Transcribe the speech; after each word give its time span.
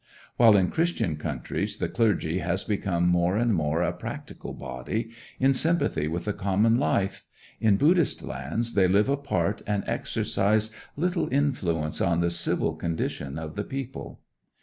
While 0.37 0.57
in 0.57 0.71
Christian 0.71 1.15
countries 1.15 1.77
the 1.77 1.87
clergy 1.87 2.39
has 2.39 2.63
become 2.63 3.07
more 3.07 3.37
and 3.37 3.53
more 3.53 3.83
a 3.83 3.93
practical 3.93 4.51
body, 4.51 5.11
in 5.39 5.53
sympathy 5.53 6.07
with 6.07 6.25
the 6.25 6.33
common 6.33 6.79
life, 6.79 7.23
in 7.59 7.77
Buddhist 7.77 8.23
lands 8.23 8.73
they 8.73 8.87
live 8.87 9.09
apart 9.09 9.61
and 9.67 9.83
exercise 9.85 10.73
little 10.97 11.31
influence 11.31 12.01
on 12.01 12.19
the 12.19 12.31
civil 12.31 12.73
condition 12.73 13.37
of 13.37 13.53
the 13.55 13.63
people. 13.63 14.21